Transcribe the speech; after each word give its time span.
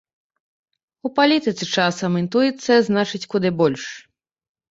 У 1.09 1.11
палітыцы 1.17 1.65
часам 1.83 2.11
інтуіцыя 2.23 2.77
значыць 2.87 3.23
куды 3.35 3.49
больш. 3.59 3.83